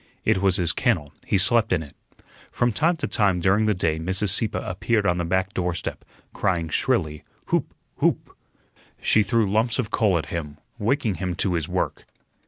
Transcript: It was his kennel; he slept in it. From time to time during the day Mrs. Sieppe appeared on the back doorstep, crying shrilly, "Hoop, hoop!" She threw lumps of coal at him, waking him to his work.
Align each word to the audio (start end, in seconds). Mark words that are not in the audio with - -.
It 0.25 0.39
was 0.39 0.55
his 0.55 0.73
kennel; 0.73 1.13
he 1.27 1.37
slept 1.37 1.71
in 1.71 1.83
it. 1.83 1.95
From 2.51 2.71
time 2.71 2.97
to 2.97 3.07
time 3.07 3.39
during 3.39 3.67
the 3.67 3.75
day 3.75 3.99
Mrs. 3.99 4.29
Sieppe 4.29 4.57
appeared 4.57 5.05
on 5.05 5.19
the 5.19 5.23
back 5.23 5.53
doorstep, 5.53 6.03
crying 6.33 6.69
shrilly, 6.69 7.23
"Hoop, 7.49 7.71
hoop!" 7.97 8.35
She 8.99 9.21
threw 9.21 9.47
lumps 9.47 9.77
of 9.77 9.91
coal 9.91 10.17
at 10.17 10.31
him, 10.33 10.57
waking 10.79 11.17
him 11.21 11.35
to 11.35 11.53
his 11.53 11.69
work. 11.69 12.07